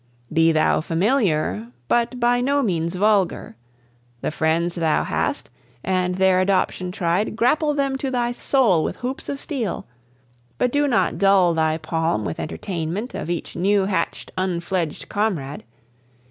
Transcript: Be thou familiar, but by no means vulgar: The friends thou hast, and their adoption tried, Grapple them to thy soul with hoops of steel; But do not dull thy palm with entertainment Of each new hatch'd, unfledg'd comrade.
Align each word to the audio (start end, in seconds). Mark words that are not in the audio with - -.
Be 0.33 0.51
thou 0.51 0.81
familiar, 0.81 1.67
but 1.87 2.19
by 2.19 2.41
no 2.41 2.63
means 2.63 2.95
vulgar: 2.95 3.55
The 4.21 4.31
friends 4.31 4.73
thou 4.73 5.03
hast, 5.03 5.51
and 5.83 6.15
their 6.15 6.39
adoption 6.39 6.91
tried, 6.91 7.35
Grapple 7.35 7.75
them 7.75 7.97
to 7.97 8.09
thy 8.09 8.31
soul 8.31 8.83
with 8.83 8.95
hoops 8.95 9.29
of 9.29 9.39
steel; 9.39 9.85
But 10.57 10.71
do 10.71 10.87
not 10.87 11.19
dull 11.19 11.53
thy 11.53 11.77
palm 11.77 12.25
with 12.25 12.39
entertainment 12.39 13.13
Of 13.13 13.29
each 13.29 13.55
new 13.55 13.85
hatch'd, 13.85 14.31
unfledg'd 14.39 15.07
comrade. 15.07 15.63